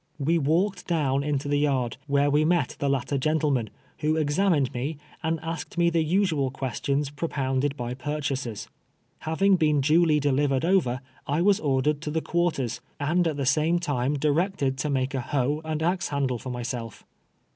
[0.19, 3.69] AVe walked down into the yard, Avhere we met the latter gentleman,
[3.99, 8.67] who ex amined me, and asked me the usual questions pro pounded by purchasers.
[9.19, 13.75] Having been dul}^ delivered over, I was ordered to the quarters, and at the same
[13.75, 13.91] SALE TO EDWIN EPPS.
[13.91, 17.05] 161 time directed to make a lice and axe handle for my self.